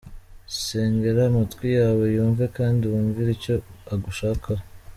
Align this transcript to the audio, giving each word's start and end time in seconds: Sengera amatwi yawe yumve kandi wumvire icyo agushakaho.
Sengera 0.63 1.21
amatwi 1.29 1.67
yawe 1.79 2.05
yumve 2.15 2.45
kandi 2.57 2.83
wumvire 2.91 3.29
icyo 3.37 3.55
agushakaho. 3.93 4.63